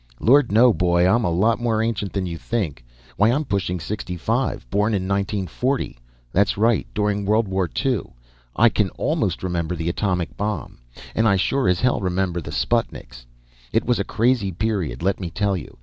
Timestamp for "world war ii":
7.23-8.05